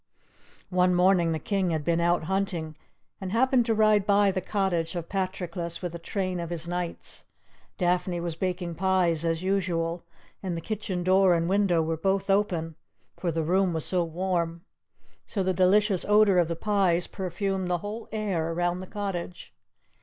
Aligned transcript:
One 0.71 0.95
morning 0.95 1.31
the 1.31 1.37
King 1.37 1.69
had 1.69 1.85
been 1.85 2.01
out 2.01 2.23
hunting, 2.23 2.75
and 3.21 3.31
happened 3.31 3.67
to 3.67 3.75
ride 3.75 4.07
by 4.07 4.31
the 4.31 4.41
cottage 4.41 4.95
of 4.95 5.07
Patroclus 5.09 5.83
with 5.83 5.93
a 5.93 5.99
train 5.99 6.39
of 6.39 6.49
his 6.49 6.67
knights. 6.67 7.25
Daphne 7.77 8.19
was 8.19 8.35
baking 8.35 8.73
pies 8.73 9.23
as 9.23 9.43
usual, 9.43 10.01
and 10.41 10.57
the 10.57 10.59
kitchen 10.59 11.03
door 11.03 11.35
and 11.35 11.47
window 11.47 11.83
were 11.83 11.97
both 11.97 12.31
open, 12.31 12.73
for 13.15 13.31
the 13.31 13.43
room 13.43 13.73
was 13.73 13.85
so 13.85 14.03
warm; 14.03 14.63
so 15.27 15.43
the 15.43 15.53
delicious 15.53 16.03
odour 16.05 16.39
of 16.39 16.47
the 16.47 16.55
pies 16.55 17.05
perfumed 17.05 17.67
the 17.67 17.77
whole 17.77 18.09
air 18.11 18.49
about 18.51 18.79
the 18.79 18.87
cottage. 18.87 19.53